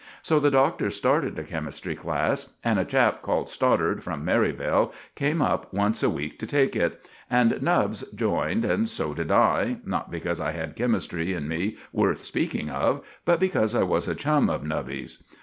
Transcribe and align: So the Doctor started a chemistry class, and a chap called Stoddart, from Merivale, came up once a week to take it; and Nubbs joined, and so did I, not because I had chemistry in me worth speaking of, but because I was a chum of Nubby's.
So 0.23 0.39
the 0.39 0.49
Doctor 0.49 0.89
started 0.89 1.37
a 1.37 1.43
chemistry 1.43 1.93
class, 1.93 2.55
and 2.63 2.79
a 2.79 2.85
chap 2.85 3.21
called 3.21 3.47
Stoddart, 3.49 4.01
from 4.01 4.25
Merivale, 4.25 4.91
came 5.13 5.43
up 5.43 5.71
once 5.71 6.01
a 6.01 6.09
week 6.09 6.39
to 6.39 6.47
take 6.47 6.75
it; 6.75 7.07
and 7.29 7.61
Nubbs 7.61 8.03
joined, 8.15 8.65
and 8.65 8.89
so 8.89 9.13
did 9.13 9.29
I, 9.31 9.77
not 9.85 10.09
because 10.09 10.39
I 10.39 10.53
had 10.53 10.75
chemistry 10.75 11.33
in 11.33 11.47
me 11.47 11.77
worth 11.93 12.23
speaking 12.25 12.71
of, 12.71 13.05
but 13.25 13.39
because 13.39 13.75
I 13.75 13.83
was 13.83 14.07
a 14.07 14.15
chum 14.15 14.49
of 14.49 14.63
Nubby's. 14.63 15.23